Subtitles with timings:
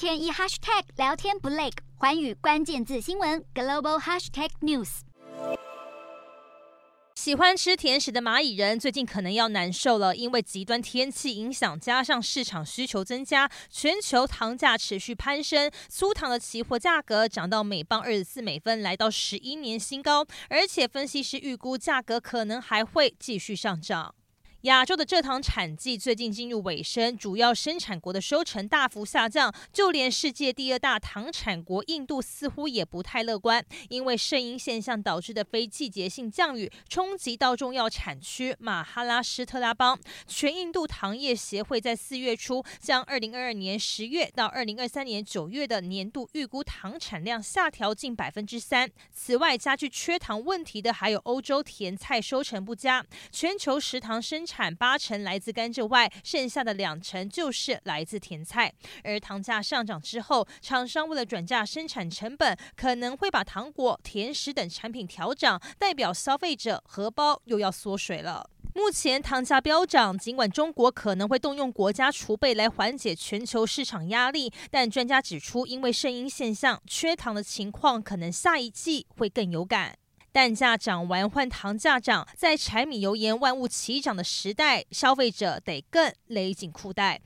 [0.00, 1.68] 天一 hashtag 聊天不累，
[1.98, 5.00] 环宇关键字新闻 global hashtag news。
[7.16, 24.14] 喜欢吃甜食的蚂蚁人最近可能要难受了，因为极端天气影响，加上市场需求增加，全球糖价持续攀升，粗糖的期货价格涨到每磅二十四美分，来到十一年新高，而且分析师预估价格可能还会继续上涨。
[24.64, 39.98] 亚洲的蔗糖产季最近进入尾声，主要生产国的收成大幅下降，就连世界第二大糖产国印度似乎也不太乐观，因为圣婴现象导致的非季节性降雨冲击到重要产区马哈拉施特拉邦。
[40.26, 48.90] 全印度糖业协会在四月初将二零二二年十月到二零二三年九月的年度预估糖产量下调近百分之三。
[49.10, 58.72] 此外，加剧缺糖问题的还有欧洲甜菜收成不佳，全球食糖生产八成来自甘蔗外，剩下的两成就是来自甜菜。
[59.04, 68.50] 而糖价上涨之后，厂商为了转嫁生产成本，可能会把糖果、甜食等产品调涨，代表消费者荷包又要缩水了。
[68.74, 79.99] 目前糖价飙涨，尽管中国可能会动用国家储备来缓解全球市场压力，但专家指出，因为圣婴现象，缺糖的情况可能下一季会更有感。
[80.32, 87.18] 蛋价涨完换糖价涨，在柴米油盐万物齐涨的时代，消费者得更勒紧裤带。